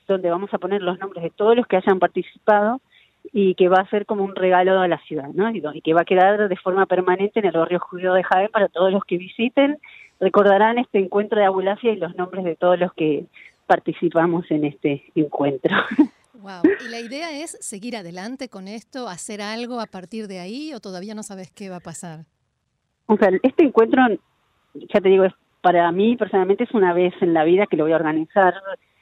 donde 0.07 0.29
vamos 0.29 0.53
a 0.53 0.57
poner 0.57 0.81
los 0.81 0.99
nombres 0.99 1.23
de 1.23 1.29
todos 1.29 1.55
los 1.55 1.67
que 1.67 1.77
hayan 1.77 1.99
participado 1.99 2.81
y 3.33 3.55
que 3.55 3.69
va 3.69 3.77
a 3.77 3.89
ser 3.89 4.05
como 4.05 4.23
un 4.23 4.35
regalo 4.35 4.79
a 4.79 4.87
la 4.87 4.99
ciudad, 4.99 5.29
¿no? 5.33 5.49
Y 5.51 5.81
que 5.81 5.93
va 5.93 6.01
a 6.01 6.05
quedar 6.05 6.49
de 6.49 6.55
forma 6.57 6.85
permanente 6.85 7.39
en 7.39 7.45
el 7.45 7.51
barrio 7.51 7.79
judío 7.79 8.13
de 8.13 8.23
Jaén 8.23 8.49
para 8.51 8.67
todos 8.67 8.91
los 8.91 9.03
que 9.05 9.17
visiten. 9.17 9.77
Recordarán 10.19 10.77
este 10.77 10.99
encuentro 10.99 11.39
de 11.39 11.45
Abulafia 11.45 11.93
y 11.93 11.97
los 11.97 12.15
nombres 12.15 12.43
de 12.43 12.55
todos 12.55 12.79
los 12.79 12.93
que 12.93 13.25
participamos 13.67 14.49
en 14.51 14.65
este 14.65 15.03
encuentro. 15.15 15.75
Wow. 16.41 16.63
¿Y 16.83 16.89
la 16.89 16.99
idea 16.99 17.43
es 17.43 17.55
seguir 17.61 17.95
adelante 17.95 18.49
con 18.49 18.67
esto, 18.67 19.07
hacer 19.07 19.43
algo 19.43 19.79
a 19.79 19.85
partir 19.85 20.27
de 20.27 20.39
ahí 20.39 20.73
o 20.73 20.79
todavía 20.79 21.13
no 21.13 21.21
sabes 21.21 21.51
qué 21.51 21.69
va 21.69 21.75
a 21.75 21.81
pasar? 21.81 22.21
O 23.05 23.15
sea, 23.15 23.29
este 23.43 23.63
encuentro, 23.63 24.01
ya 24.73 25.01
te 25.01 25.09
digo, 25.09 25.25
es, 25.25 25.33
para 25.61 25.91
mí 25.91 26.17
personalmente 26.17 26.63
es 26.63 26.73
una 26.73 26.93
vez 26.93 27.13
en 27.21 27.35
la 27.35 27.43
vida 27.43 27.67
que 27.67 27.77
lo 27.77 27.83
voy 27.83 27.93
a 27.93 27.97
organizar 27.97 28.55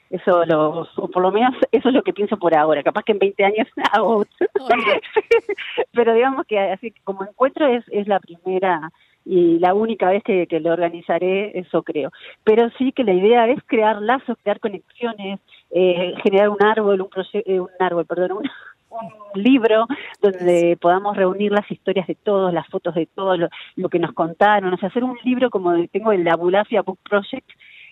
eso 0.10 0.44
lo, 0.46 0.88
o 0.96 1.08
por 1.08 1.22
lo 1.22 1.32
menos 1.32 1.56
eso 1.72 1.90
es 1.90 1.96
lo 1.96 2.04
que 2.04 2.14
pienso 2.14 2.38
por 2.38 2.56
ahora. 2.56 2.84
Capaz 2.84 3.04
que 3.04 3.12
en 3.12 3.20
20 3.20 3.46
años 3.46 3.68
hago 3.92 4.18
otro. 4.18 4.48
Pero 5.92 6.14
digamos 6.14 6.46
que 6.48 6.60
así 6.60 6.94
como 7.04 7.24
encuentro 7.24 7.68
es, 7.68 7.84
es 7.90 8.08
la 8.08 8.20
primera 8.20 8.92
y 9.26 9.60
la 9.60 9.74
única 9.74 10.10
vez 10.10 10.24
que, 10.24 10.48
que 10.48 10.60
lo 10.60 10.72
organizaré, 10.72 11.58
eso 11.60 11.84
creo. 11.84 12.12
Pero 12.44 12.70
sí 12.78 12.92
que 12.92 13.04
la 13.04 13.14
idea 13.14 13.48
es 13.48 13.60
crear 13.66 14.02
lazos, 14.02 14.38
crear 14.42 14.60
conexiones, 14.60 15.40
eh, 15.72 16.16
generar 16.24 16.50
un 16.50 16.64
árbol, 16.64 17.02
un, 17.02 17.10
eh, 17.34 17.60
un 17.60 17.70
árbol, 17.80 18.06
perdón, 18.06 18.32
un, 18.32 18.50
un 18.90 19.44
libro 19.44 19.86
donde 20.22 20.78
podamos 20.82 21.16
reunir 21.16 21.52
las 21.52 21.70
historias 21.70 22.08
de 22.08 22.16
todos, 22.16 22.54
las 22.54 22.68
fotos 22.70 22.96
de 22.96 23.06
todos, 23.06 23.38
lo, 23.38 23.50
lo 23.76 23.90
que 23.90 24.00
nos 24.00 24.14
contaron, 24.14 24.74
o 24.74 24.78
sea, 24.78 24.90
hacer 24.90 25.04
un 25.04 25.18
libro 25.24 25.50
como 25.50 25.76
tengo 25.90 26.12
el 26.12 26.28
Abulafia 26.28 26.82
Book 26.82 27.00
Project, 27.08 27.50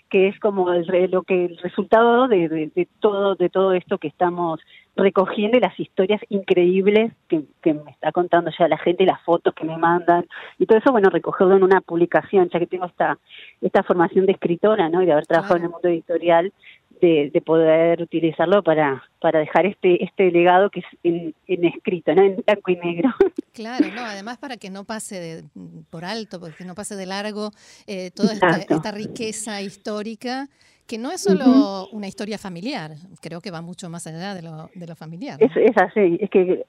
que 0.09 0.27
es 0.27 0.39
como 0.39 0.71
el, 0.71 0.87
lo 1.11 1.23
que 1.23 1.45
el 1.45 1.57
resultado 1.57 2.27
de, 2.27 2.47
de, 2.47 2.87
todo 2.99 3.35
de 3.35 3.49
todo 3.49 3.73
esto 3.73 3.97
que 3.97 4.07
estamos 4.07 4.59
recogiendo 4.95 5.57
y 5.57 5.61
las 5.61 5.79
historias 5.79 6.21
increíbles 6.29 7.13
que, 7.27 7.43
que, 7.61 7.73
me 7.73 7.91
está 7.91 8.11
contando 8.11 8.51
ya 8.57 8.67
la 8.67 8.77
gente, 8.77 9.05
las 9.05 9.21
fotos 9.23 9.53
que 9.53 9.65
me 9.65 9.77
mandan 9.77 10.25
y 10.57 10.65
todo 10.65 10.77
eso, 10.79 10.91
bueno, 10.91 11.09
recogerlo 11.09 11.55
en 11.55 11.63
una 11.63 11.81
publicación, 11.81 12.49
ya 12.49 12.59
que 12.59 12.67
tengo 12.67 12.85
esta 12.85 13.17
esta 13.61 13.83
formación 13.83 14.25
de 14.25 14.33
escritora, 14.33 14.89
¿no? 14.89 15.01
Y 15.01 15.05
de 15.05 15.11
haber 15.11 15.25
trabajado 15.25 15.57
en 15.57 15.63
el 15.63 15.69
mundo 15.69 15.87
editorial, 15.87 16.53
de, 17.01 17.29
de, 17.31 17.41
poder 17.41 18.01
utilizarlo 18.01 18.63
para, 18.63 19.03
para 19.19 19.39
dejar 19.39 19.65
este, 19.65 20.03
este 20.03 20.31
legado 20.31 20.69
que 20.69 20.79
es 20.79 20.85
en, 21.03 21.33
en 21.47 21.65
escrito, 21.65 22.13
¿no? 22.15 22.23
en 22.23 22.43
blanco 22.45 22.71
y 22.71 22.75
negro. 22.75 23.09
Claro, 23.53 23.87
no, 23.95 24.01
además 24.01 24.37
para 24.37 24.57
que 24.57 24.69
no 24.69 24.83
pase 24.83 25.19
de, 25.19 25.43
por 25.89 26.05
alto, 26.05 26.39
porque 26.39 26.65
no 26.65 26.75
pase 26.75 26.95
de 26.95 27.05
largo 27.05 27.51
eh, 27.87 28.11
toda 28.11 28.33
esta, 28.33 28.57
esta, 28.57 28.91
riqueza 28.91 29.61
histórica, 29.61 30.47
que 30.87 30.97
no 30.97 31.11
es 31.11 31.21
solo 31.21 31.45
uh 31.45 31.49
-huh. 31.49 31.89
una 31.91 32.07
historia 32.07 32.37
familiar, 32.37 32.91
creo 33.21 33.41
que 33.41 33.51
va 33.51 33.61
mucho 33.61 33.89
más 33.89 34.07
allá 34.07 34.33
de 34.33 34.41
lo, 34.41 34.69
de 34.73 34.87
lo 34.87 34.95
familiar. 34.95 35.37
¿no? 35.39 35.45
Es, 35.45 35.51
es 35.55 35.77
así, 35.77 36.17
es 36.21 36.29
que 36.29 36.63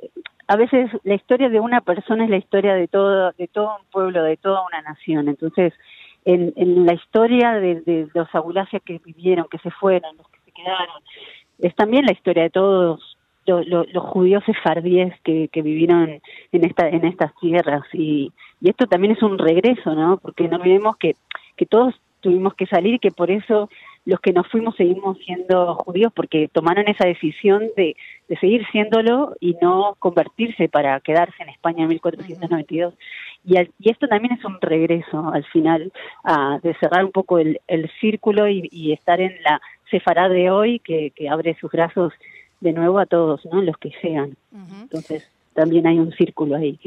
a 0.49 0.57
veces 0.57 0.91
la 1.05 1.15
historia 1.15 1.49
de 1.49 1.61
una 1.61 1.81
persona 1.83 2.25
es 2.25 2.31
la 2.31 2.39
historia 2.39 2.75
de 2.75 2.89
todo, 2.89 3.33
de 3.33 3.49
todo 3.49 3.77
un 3.81 3.87
pueblo, 3.91 4.23
de 4.23 4.37
toda 4.37 4.65
una 4.67 4.81
nación, 4.83 5.29
entonces 5.29 5.73
en, 6.25 6.53
en 6.57 6.87
la 6.87 6.95
historia 6.95 7.53
de, 7.55 7.81
de 7.83 8.09
los 8.15 8.29
abulacias 8.35 8.83
que 8.85 8.99
vivieron, 9.05 9.47
que 9.51 9.59
se 9.59 9.71
fueron, 9.71 10.17
los 10.17 10.29
que 10.29 10.39
se 10.45 10.53
quedaron. 10.53 11.03
Es 11.59 11.75
también 11.75 12.07
la 12.07 12.13
historia 12.13 12.45
de 12.45 12.51
todos 12.51 13.18
los 13.49 14.03
judíos 14.05 14.45
sefardíes 14.45 15.15
que, 15.23 15.49
vivieron 15.55 16.21
en 16.53 16.65
esta 16.65 16.89
en 16.89 17.05
estas 17.05 17.35
tierras 17.41 17.83
y, 17.93 18.33
esto 18.63 18.87
también 18.87 19.13
es 19.13 19.23
un 19.23 19.39
regreso, 19.39 19.95
¿no? 19.95 20.19
Porque 20.19 20.49
no 20.49 20.57
olvidemos 20.57 20.97
que 20.97 21.15
que 21.57 21.67
todos 21.67 21.95
tuvimos 22.21 22.55
que 22.55 22.67
salir 22.67 22.95
y 22.95 22.99
que 22.99 23.11
por 23.11 23.31
eso 23.31 23.69
los 24.05 24.21
que 24.21 24.33
nos 24.33 24.49
fuimos 24.49 24.75
seguimos 24.77 25.19
siendo 25.19 25.75
judíos 25.75 26.13
porque 26.15 26.49
tomaron 26.49 26.89
esa 26.89 27.07
decisión 27.07 27.65
de, 27.77 27.95
de 28.29 28.37
seguir 28.39 28.67
siéndolo 28.73 29.37
y 29.39 29.55
no 29.61 29.97
convertirse 29.99 30.69
para 30.69 30.99
quedarse 31.01 31.43
en 31.43 31.51
España 31.51 31.83
en 31.83 31.91
1492. 31.91 32.95
Y, 33.45 33.59
y 33.59 33.91
esto 33.91 34.09
también 34.09 34.35
es 34.35 34.45
un 34.45 34.59
regreso 34.63 35.31
al 35.33 35.45
final 35.45 35.93
a, 36.25 36.59
de 36.63 36.75
cerrar 36.75 37.05
un 37.05 37.13
poco 37.13 37.39
el, 37.39 37.61
el 37.69 37.91
círculo 38.01 38.49
y, 38.49 38.93
estar 38.93 39.21
en 39.21 39.43
la 39.43 39.61
sefará 39.91 40.29
de 40.29 40.51
hoy 40.51 40.79
que, 40.81 41.13
abre 41.31 41.57
sus 41.61 41.71
brazos 41.71 42.13
de 42.61 42.73
nuevo 42.73 42.99
a 42.99 43.07
todos, 43.07 43.45
¿no? 43.47 43.63
Los 43.63 43.77
que 43.79 43.91
sean. 44.01 44.37
Entonces 44.83 45.29
también 45.55 45.87
hay 45.87 45.99
un 45.99 46.13
círculo 46.13 46.57
ahí. 46.57 46.79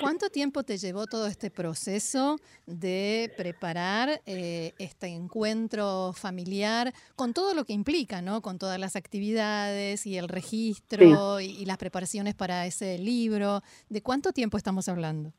¿Cuánto 0.00 0.30
tiempo 0.30 0.62
te 0.62 0.78
llevó 0.78 1.06
todo 1.06 1.26
este 1.26 1.50
proceso 1.50 2.36
de 2.66 3.30
preparar 3.36 4.08
eh, 4.24 4.72
este 4.78 5.08
encuentro 5.08 6.12
familiar 6.14 6.92
con 7.14 7.34
todo 7.34 7.54
lo 7.54 7.64
que 7.64 7.74
implica, 7.74 8.22
¿no? 8.22 8.40
Con 8.40 8.58
todas 8.58 8.78
las 8.78 8.96
actividades 8.96 10.06
y 10.06 10.16
el 10.16 10.28
registro 10.28 11.40
y, 11.40 11.44
y, 11.44 11.66
las 11.66 11.76
preparaciones 11.76 12.34
para 12.34 12.64
ese 12.64 12.98
libro. 12.98 13.60
¿De 13.90 14.00
cuánto 14.00 14.32
tiempo 14.32 14.56
estamos 14.56 14.88
hablando? 14.88 15.32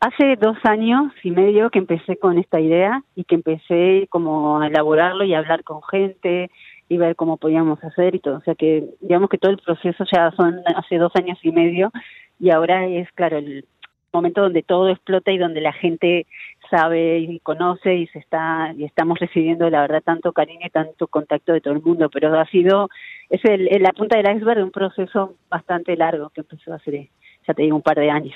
Hace 0.00 0.36
dos 0.40 0.56
años 0.64 1.12
y 1.22 1.30
medio 1.32 1.68
que 1.68 1.78
empecé 1.78 2.16
con 2.16 2.38
esta 2.38 2.58
idea 2.58 3.02
y 3.14 3.24
que 3.24 3.34
empecé 3.34 4.06
como 4.08 4.60
a 4.60 4.68
elaborarlo 4.68 5.22
y 5.24 5.34
a 5.34 5.38
hablar 5.38 5.64
con 5.64 5.82
gente 5.82 6.50
y 6.88 6.96
ver 6.96 7.16
cómo 7.16 7.36
podíamos 7.36 7.82
hacer 7.82 8.14
y 8.14 8.20
todo. 8.20 8.36
O 8.36 8.42
sea 8.42 8.54
que 8.54 8.84
digamos 9.00 9.28
que 9.28 9.38
todo 9.38 9.50
el 9.50 9.58
proceso 9.58 10.04
ya 10.10 10.30
son 10.36 10.62
hace 10.76 10.98
dos 10.98 11.12
años 11.16 11.38
y 11.42 11.50
medio 11.50 11.90
y 12.38 12.50
ahora 12.50 12.86
es, 12.86 13.10
claro, 13.12 13.38
el 13.38 13.64
momento 14.12 14.42
donde 14.42 14.62
todo 14.62 14.88
explota 14.88 15.30
y 15.30 15.38
donde 15.38 15.60
la 15.60 15.72
gente 15.72 16.26
sabe 16.70 17.18
y 17.18 17.38
conoce 17.40 17.94
y 17.94 18.06
se 18.08 18.18
está 18.18 18.72
y 18.76 18.84
estamos 18.84 19.18
recibiendo 19.18 19.68
la 19.70 19.82
verdad 19.82 20.02
tanto 20.02 20.32
cariño 20.32 20.66
y 20.66 20.70
tanto 20.70 21.06
contacto 21.06 21.52
de 21.52 21.60
todo 21.60 21.74
el 21.74 21.82
mundo. 21.82 22.08
Pero 22.10 22.38
ha 22.38 22.46
sido 22.46 22.88
es 23.28 23.44
el, 23.44 23.68
la 23.80 23.92
punta 23.92 24.16
del 24.16 24.36
iceberg 24.36 24.58
de 24.58 24.64
un 24.64 24.70
proceso 24.70 25.34
bastante 25.48 25.96
largo 25.96 26.30
que 26.30 26.40
empezó 26.40 26.72
hace 26.72 27.10
ya 27.46 27.54
te 27.54 27.62
digo 27.62 27.76
un 27.76 27.82
par 27.82 27.96
de 27.96 28.10
años. 28.10 28.34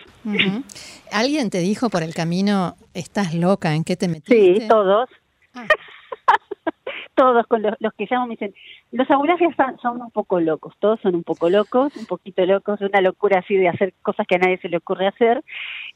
Alguien 1.10 1.50
te 1.50 1.58
dijo 1.58 1.90
por 1.90 2.02
el 2.02 2.14
camino 2.14 2.76
estás 2.94 3.34
loca 3.34 3.74
en 3.74 3.82
qué 3.82 3.96
te 3.96 4.06
metiste 4.06 4.60
sí 4.60 4.68
todos. 4.68 5.08
Ah. 5.54 5.66
Todos 7.40 7.46
con 7.46 7.62
los, 7.62 7.94
que 7.94 8.06
llamo 8.10 8.26
me 8.26 8.34
dicen, 8.34 8.54
los 8.92 9.10
abuelajes 9.10 9.54
son, 9.80 10.00
un 10.00 10.10
poco 10.10 10.40
locos, 10.40 10.74
todos 10.78 11.00
son 11.00 11.14
un 11.14 11.22
poco 11.22 11.48
locos, 11.48 11.96
un 11.96 12.06
poquito 12.06 12.44
locos, 12.44 12.80
una 12.80 13.00
locura 13.00 13.40
así 13.40 13.56
de 13.56 13.68
hacer 13.68 13.94
cosas 14.02 14.26
que 14.26 14.36
a 14.36 14.38
nadie 14.38 14.58
se 14.58 14.68
le 14.68 14.78
ocurre 14.78 15.06
hacer. 15.06 15.42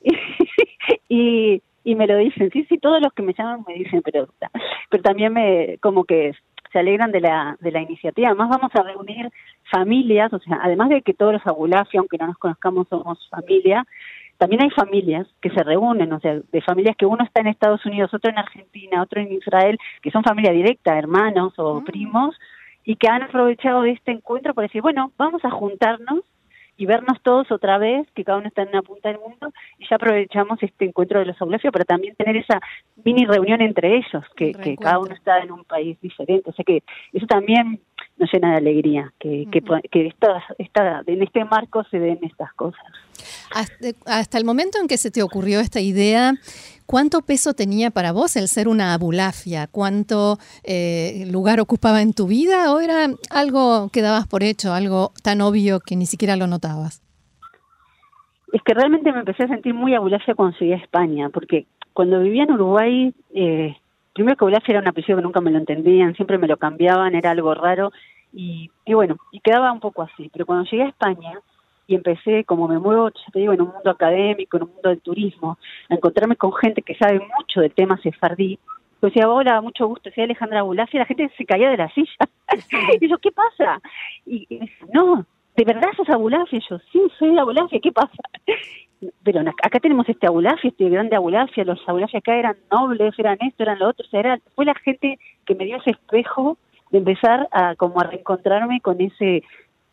y, 1.08 1.62
y 1.84 1.94
me 1.94 2.06
lo 2.06 2.16
dicen, 2.16 2.50
sí, 2.50 2.64
sí, 2.68 2.78
todos 2.78 3.00
los 3.00 3.12
que 3.12 3.22
me 3.22 3.34
llaman 3.34 3.64
me 3.66 3.74
dicen, 3.74 4.02
pero, 4.02 4.28
pero 4.90 5.02
también 5.02 5.32
me, 5.32 5.78
como 5.80 6.04
que 6.04 6.32
se 6.72 6.78
alegran 6.78 7.12
de 7.12 7.20
la, 7.20 7.56
de 7.60 7.70
la 7.70 7.82
iniciativa. 7.82 8.28
Además 8.28 8.48
vamos 8.50 8.72
a 8.74 8.82
reunir 8.82 9.30
familias, 9.70 10.32
o 10.32 10.38
sea, 10.40 10.60
además 10.62 10.88
de 10.88 11.02
que 11.02 11.14
todos 11.14 11.34
los 11.34 11.46
abulafi, 11.46 11.98
aunque 11.98 12.18
no 12.18 12.26
nos 12.26 12.38
conozcamos, 12.38 12.88
somos 12.88 13.28
familia, 13.30 13.86
también 14.38 14.62
hay 14.62 14.70
familias 14.70 15.26
que 15.40 15.50
se 15.50 15.62
reúnen, 15.62 16.12
o 16.12 16.20
sea, 16.20 16.40
de 16.52 16.62
familias 16.62 16.96
que 16.96 17.06
uno 17.06 17.24
está 17.24 17.40
en 17.40 17.48
Estados 17.48 17.84
Unidos, 17.86 18.12
otro 18.12 18.30
en 18.30 18.38
Argentina, 18.38 19.02
otro 19.02 19.20
en 19.20 19.32
Israel, 19.32 19.78
que 20.02 20.10
son 20.10 20.24
familia 20.24 20.52
directa, 20.52 20.98
hermanos 20.98 21.54
o 21.58 21.78
ah. 21.78 21.84
primos, 21.84 22.36
y 22.84 22.96
que 22.96 23.08
han 23.08 23.22
aprovechado 23.22 23.82
de 23.82 23.92
este 23.92 24.12
encuentro 24.12 24.54
para 24.54 24.66
decir, 24.66 24.82
bueno, 24.82 25.12
vamos 25.16 25.44
a 25.44 25.50
juntarnos 25.50 26.20
y 26.76 26.86
vernos 26.86 27.22
todos 27.22 27.50
otra 27.52 27.78
vez, 27.78 28.06
que 28.14 28.24
cada 28.24 28.38
uno 28.38 28.48
está 28.48 28.62
en 28.62 28.70
una 28.70 28.82
punta 28.82 29.08
del 29.08 29.20
mundo, 29.20 29.52
y 29.78 29.88
ya 29.88 29.96
aprovechamos 29.96 30.60
este 30.62 30.86
encuentro 30.86 31.20
de 31.20 31.26
los 31.26 31.40
aulafios 31.40 31.72
para 31.72 31.84
también 31.84 32.16
tener 32.16 32.36
esa 32.36 32.60
mini 33.04 33.24
reunión 33.26 33.60
entre 33.60 33.96
ellos, 33.96 34.24
que, 34.36 34.52
que 34.52 34.76
cada 34.76 34.98
uno 34.98 35.14
está 35.14 35.38
en 35.38 35.52
un 35.52 35.64
país 35.64 36.00
diferente. 36.00 36.50
O 36.50 36.52
sea 36.52 36.64
que 36.64 36.82
eso 37.12 37.26
también 37.26 37.80
nos 38.16 38.32
llena 38.32 38.52
de 38.52 38.56
alegría, 38.56 39.12
que, 39.18 39.46
que, 39.50 39.62
que 39.90 40.06
esta, 40.58 41.02
en 41.06 41.22
este 41.22 41.44
marco 41.44 41.84
se 41.84 41.98
den 41.98 42.18
estas 42.22 42.52
cosas. 42.54 42.84
Hasta, 43.54 44.38
el 44.38 44.44
momento 44.44 44.78
en 44.80 44.88
que 44.88 44.96
se 44.96 45.12
te 45.12 45.23
ocurrió 45.23 45.61
esta 45.61 45.80
idea, 45.80 46.32
¿cuánto 46.87 47.20
peso 47.23 47.54
tenía 47.54 47.92
para 47.92 48.11
vos 48.11 48.34
el 48.34 48.49
ser 48.49 48.66
una 48.66 48.94
abulafia? 48.94 49.68
¿Cuánto 49.70 50.38
eh, 50.64 51.25
lugar 51.30 51.61
ocupaba 51.61 52.02
en 52.02 52.14
tu 52.14 52.26
vida? 52.26 52.75
¿O 52.75 52.80
era 52.80 53.06
algo 53.30 53.90
que 53.92 54.02
dabas 54.02 54.26
por 54.26 54.42
hecho, 54.42 54.73
algo 54.73 55.12
tan 55.23 55.40
obvio 55.40 55.78
que 55.78 55.94
ni 55.94 56.06
siquiera 56.06 56.34
lo 56.34 56.49
notabas? 56.49 57.00
Es 58.52 58.61
que 58.62 58.75
realmente 58.75 59.12
me 59.12 59.20
empecé 59.20 59.44
a 59.44 59.49
sentir 59.49 59.73
muy 59.73 59.94
abulafia 59.94 60.34
cuando 60.34 60.58
llegué 60.58 60.75
a 60.75 60.78
España, 60.78 61.28
porque 61.28 61.66
cuando 61.92 62.20
vivía 62.20 62.42
en 62.42 62.52
Uruguay, 62.52 63.14
eh, 63.34 63.76
primero 64.14 64.37
que 64.37 64.44
abulafia 64.44 64.73
era 64.73 64.80
un 64.80 64.88
apellido 64.88 65.16
que 65.16 65.23
nunca 65.23 65.40
me 65.40 65.52
lo 65.52 65.58
entendían, 65.58 66.16
siempre 66.16 66.38
me 66.38 66.49
lo 66.49 66.56
cambiaban, 66.56 67.14
era 67.14 67.30
algo 67.30 67.54
raro, 67.54 67.92
y, 68.32 68.70
y 68.84 68.94
bueno, 68.94 69.16
y 69.30 69.38
quedaba 69.38 69.70
un 69.70 69.78
poco 69.78 70.02
así. 70.02 70.28
Pero 70.32 70.44
cuando 70.44 70.68
llegué 70.68 70.82
a 70.82 70.88
España, 70.88 71.38
y 71.86 71.94
empecé, 71.94 72.44
como 72.44 72.68
me 72.68 72.78
muevo, 72.78 73.10
ya 73.10 73.32
te 73.32 73.42
en 73.44 73.60
un 73.60 73.68
mundo 73.68 73.90
académico, 73.90 74.56
en 74.56 74.64
un 74.64 74.70
mundo 74.70 74.88
del 74.88 75.00
turismo, 75.00 75.58
a 75.88 75.94
encontrarme 75.94 76.36
con 76.36 76.52
gente 76.54 76.82
que 76.82 76.94
sabe 76.94 77.20
mucho 77.38 77.60
del 77.60 77.74
tema 77.74 77.98
sefardí. 78.02 78.58
Pues 79.00 79.12
decía, 79.12 79.28
hola, 79.28 79.60
mucho 79.60 79.86
gusto, 79.86 80.10
soy 80.14 80.24
Alejandra 80.24 80.62
Bulafia, 80.62 81.00
la 81.00 81.06
gente 81.06 81.30
se 81.36 81.44
caía 81.44 81.68
de 81.70 81.76
la 81.76 81.90
silla. 81.90 82.16
y 83.00 83.08
yo, 83.08 83.18
¿qué 83.18 83.32
pasa? 83.32 83.80
Y, 84.24 84.46
y 84.48 84.60
dice, 84.60 84.86
no, 84.92 85.26
¿de 85.56 85.64
verdad 85.64 85.90
sos 85.96 86.08
Abulafia? 86.08 86.58
Y 86.58 86.62
yo, 86.68 86.78
sí, 86.92 87.00
soy 87.18 87.36
Abulafia, 87.38 87.80
¿qué 87.80 87.92
pasa? 87.92 88.22
Pero 89.22 89.40
acá 89.40 89.80
tenemos 89.80 90.08
este 90.08 90.26
Abulafia, 90.26 90.68
este 90.68 90.88
grande 90.88 91.16
Abulafia, 91.16 91.64
los 91.64 91.80
Abulafia 91.86 92.18
acá 92.18 92.36
eran 92.36 92.56
nobles, 92.70 93.14
eran 93.18 93.38
esto, 93.42 93.62
eran 93.62 93.78
lo 93.78 93.88
otro, 93.88 94.06
o 94.06 94.10
sea, 94.10 94.20
era, 94.20 94.38
fue 94.54 94.64
la 94.64 94.74
gente 94.74 95.18
que 95.44 95.54
me 95.54 95.66
dio 95.66 95.76
ese 95.76 95.90
espejo 95.90 96.56
de 96.90 96.98
empezar 96.98 97.48
a 97.50 97.74
como 97.76 98.00
a 98.00 98.04
reencontrarme 98.04 98.80
con 98.80 99.00
ese 99.00 99.42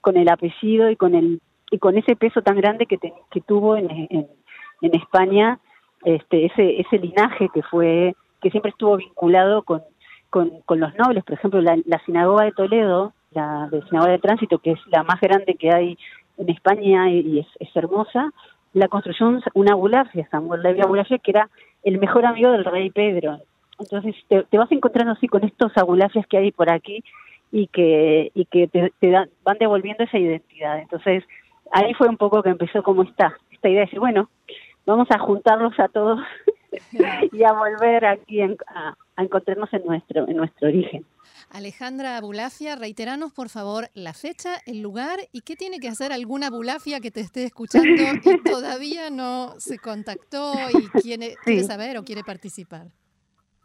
con 0.02 0.18
el 0.18 0.30
apellido 0.30 0.90
y 0.90 0.96
con 0.96 1.14
el 1.14 1.42
y 1.72 1.80
con 1.80 1.98
ese 1.98 2.16
peso 2.16 2.42
tan 2.42 2.58
grande 2.58 2.86
que, 2.86 2.98
que 3.00 3.42
tuvo 3.42 3.78
en, 3.78 3.90
en, 3.90 4.96
España 4.96 5.60
este 6.04 6.46
ese 6.46 6.82
ese 6.82 6.98
linaje 6.98 7.50
que 7.54 7.64
fue 7.64 8.16
que 8.42 8.50
siempre 8.52 8.72
estuvo 8.72 8.98
vinculado 8.98 9.64
con 9.64 9.82
con, 10.30 10.80
los 10.80 10.96
nobles. 10.96 11.24
Por 11.24 11.34
ejemplo 11.34 11.62
la, 11.62 11.78
sinagoga 12.06 12.46
de 12.46 12.52
Toledo 12.52 13.14
la 13.32 13.70
de 13.72 13.82
sinagoga 13.84 14.12
de 14.12 14.20
tránsito 14.20 14.60
que 14.60 14.72
es 14.72 14.80
la 14.88 15.04
más 15.04 15.20
grande 15.22 15.56
que 15.56 15.72
hay 15.72 15.98
en 16.38 16.50
España 16.50 17.10
y, 17.10 17.40
es, 17.40 17.76
hermosa 17.76 18.32
la 18.74 18.88
construcción 18.88 19.42
una 19.54 19.74
abulafia 19.74 20.28
Samuel 20.30 20.64
Levi 20.64 20.82
Abulafia 20.82 21.20
que 21.20 21.32
era 21.32 21.50
el 21.84 22.00
mejor 22.00 22.26
amigo 22.26 22.52
del 22.52 22.66
rey 22.66 22.90
Pedro. 22.90 23.40
Entonces 23.80 24.16
te, 24.28 24.44
te 24.44 24.58
vas 24.58 24.72
encontrando 24.72 25.14
así 25.14 25.28
con 25.28 25.44
estos 25.44 25.72
abulafias 25.78 26.28
que 26.28 26.38
hay 26.38 26.52
por 26.52 26.72
aquí 26.72 27.04
y 27.52 27.68
que 27.68 28.32
y 28.34 28.46
que 28.46 28.68
te, 28.68 28.92
te 29.00 29.10
dan, 29.10 29.30
van 29.44 29.58
devolviendo 29.60 30.04
esa 30.04 30.18
identidad. 30.18 30.80
Entonces 30.80 31.24
ahí 31.72 31.94
fue 31.94 32.08
un 32.08 32.18
poco 32.18 32.44
que 32.44 32.50
empezó 32.50 32.84
como 32.84 33.04
esta, 33.04 33.38
esta 33.52 33.70
idea 33.70 33.82
de 33.82 33.86
decir, 33.86 34.00
bueno, 34.00 34.30
vamos 34.86 35.08
a 35.12 35.20
juntarlos 35.20 35.80
a 35.80 35.88
todos 35.88 36.20
y 37.32 37.44
a 37.44 37.54
volver 37.54 38.06
aquí 38.06 38.42
a, 38.42 38.96
encontrarnos 39.18 39.72
en 39.74 39.86
nuestro, 39.86 40.28
en 40.28 40.38
nuestro 40.38 40.68
origen. 40.68 41.06
Alejandra 41.52 42.20
Bulafia, 42.22 42.76
reiteranos 42.76 43.34
por 43.34 43.50
favor 43.50 43.90
la 43.94 44.14
fecha, 44.14 44.56
el 44.66 44.82
lugar 44.82 45.20
y 45.32 45.42
qué 45.42 45.56
tiene 45.56 45.80
que 45.80 45.90
hacer 45.90 46.12
alguna 46.12 46.50
Bulafia 46.50 47.02
que 47.02 47.12
te 47.12 47.20
esté 47.20 47.44
escuchando 47.44 47.88
y 48.24 48.42
todavía 48.42 49.10
no 49.10 49.60
se 49.60 49.78
contactó 49.78 50.54
y 50.74 51.02
quiere, 51.02 51.36
quiere 51.44 51.64
saber 51.64 51.98
o 51.98 52.04
quiere 52.04 52.24
participar. 52.24 52.88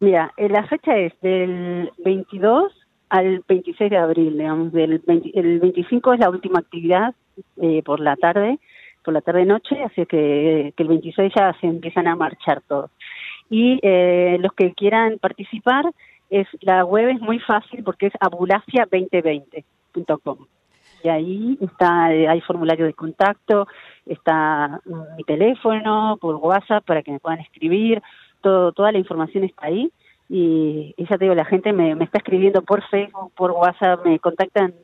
Mira, 0.00 0.32
eh, 0.36 0.48
la 0.48 0.66
fecha 0.66 0.96
es 0.98 1.18
del 1.22 1.90
22 2.04 2.72
al 3.08 3.42
26 3.48 3.90
de 3.90 3.96
abril, 3.96 4.36
digamos, 4.36 4.72
del 4.72 5.02
el 5.32 5.60
25 5.60 6.14
es 6.14 6.20
la 6.20 6.28
última 6.28 6.58
actividad 6.58 7.14
eh, 7.60 7.82
por 7.84 8.00
la 8.00 8.16
tarde, 8.16 8.58
por 9.04 9.14
la 9.14 9.20
tarde-noche, 9.20 9.82
así 9.84 10.06
que, 10.06 10.72
que 10.76 10.82
el 10.82 10.88
26 10.88 11.32
ya 11.34 11.52
se 11.60 11.66
empiezan 11.66 12.08
a 12.08 12.16
marchar 12.16 12.62
todos. 12.66 12.90
Y 13.48 13.78
eh, 13.82 14.36
los 14.40 14.52
que 14.52 14.74
quieran 14.74 15.18
participar, 15.18 15.86
es 16.30 16.46
la 16.60 16.84
web 16.84 17.08
es 17.08 17.20
muy 17.20 17.38
fácil 17.38 17.84
porque 17.84 18.06
es 18.06 18.12
abulacia2020.com. 18.14 20.46
Y 21.04 21.08
ahí 21.08 21.56
está, 21.60 22.12
eh, 22.12 22.26
hay 22.26 22.40
formulario 22.40 22.86
de 22.86 22.94
contacto, 22.94 23.68
está 24.06 24.80
mi 25.16 25.22
teléfono 25.24 26.18
por 26.20 26.34
WhatsApp 26.36 26.84
para 26.84 27.02
que 27.02 27.12
me 27.12 27.20
puedan 27.20 27.40
escribir, 27.40 28.02
todo, 28.40 28.72
toda 28.72 28.92
la 28.92 28.98
información 28.98 29.44
está 29.44 29.66
ahí. 29.66 29.92
Y, 30.28 30.92
ya 30.98 31.16
te 31.16 31.26
digo, 31.26 31.36
la 31.36 31.44
gente 31.44 31.72
me 31.72 31.92
está 32.02 32.18
escribiendo 32.18 32.62
por 32.62 32.82
Facebook, 32.88 33.30
por 33.36 33.52
WhatsApp, 33.52 34.04
me 34.04 34.18
contactan 34.18 34.74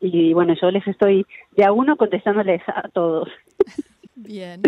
y 0.00 0.32
bueno, 0.32 0.54
yo 0.60 0.70
les 0.70 0.86
estoy 0.86 1.26
de 1.52 1.64
a 1.64 1.72
uno 1.72 1.96
contestándoles 1.96 2.62
a 2.68 2.88
todos. 2.88 3.28
Bien. 4.14 4.62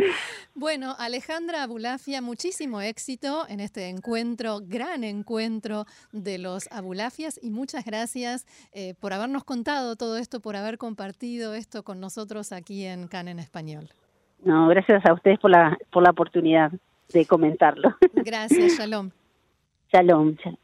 Bueno, 0.54 0.94
Alejandra 0.98 1.62
Abulafia, 1.62 2.22
muchísimo 2.22 2.80
éxito 2.80 3.44
en 3.48 3.60
este 3.60 3.88
encuentro, 3.88 4.60
gran 4.62 5.04
encuentro 5.04 5.84
de 6.12 6.38
los 6.38 6.70
Abulafias 6.72 7.38
y 7.42 7.50
muchas 7.50 7.84
gracias 7.84 8.46
eh, 8.72 8.94
por 9.00 9.12
habernos 9.12 9.44
contado 9.44 9.96
todo 9.96 10.16
esto, 10.16 10.40
por 10.40 10.56
haber 10.56 10.78
compartido 10.78 11.54
esto 11.54 11.82
con 11.82 12.00
nosotros 12.00 12.52
aquí 12.52 12.84
en 12.84 13.08
CAN 13.08 13.28
en 13.28 13.38
Español. 13.38 13.88
No, 14.44 14.68
gracias 14.68 15.04
a 15.06 15.12
ustedes 15.12 15.38
por 15.38 15.50
la, 15.50 15.78
por 15.90 16.02
la 16.02 16.10
oportunidad 16.10 16.72
de 17.12 17.26
comentarlo. 17.26 17.94
Gracias, 18.14 18.78
shalom. 18.78 19.10
Shalom, 19.92 20.36
shalom. 20.36 20.62